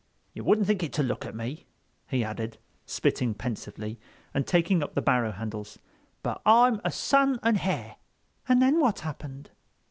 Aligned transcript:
You 0.33 0.43
wouldn't 0.43 0.65
think 0.65 0.81
it 0.81 0.93
to 0.93 1.03
look 1.03 1.27
at 1.27 1.35
me," 1.35 1.67
he 2.07 2.23
added, 2.23 2.57
spitting 2.87 3.35
pensively 3.35 3.99
and 4.33 4.47
taking 4.47 4.81
up 4.81 4.95
the 4.95 4.99
barrow 5.03 5.31
handles, 5.31 5.77
"but 6.23 6.41
I'm 6.43 6.81
a 6.83 6.91
son 6.91 7.39
and 7.43 7.57
hare." 7.59 7.97
"And 8.49 8.63
then 8.63 8.79
what 8.79 9.01
happened?" 9.01 9.51